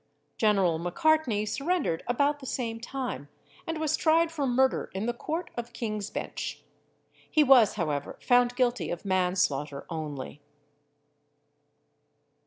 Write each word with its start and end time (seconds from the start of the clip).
General 0.35 0.79
Macartney 0.79 1.45
surrendered 1.47 2.01
about 2.07 2.39
the 2.39 2.47
same 2.47 2.79
time, 2.79 3.29
and 3.67 3.77
was 3.79 3.95
tried 3.95 4.31
for 4.31 4.47
murder 4.47 4.89
in 4.95 5.05
the 5.05 5.13
Court 5.13 5.51
of 5.55 5.73
King's 5.73 6.09
Bench. 6.09 6.63
He 7.29 7.43
was, 7.43 7.75
however, 7.75 8.17
found 8.19 8.55
guilty 8.55 8.89
of 8.89 9.05
manslaughter 9.05 9.85
only. 9.91 10.41